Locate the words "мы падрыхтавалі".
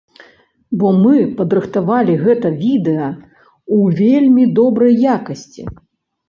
1.01-2.15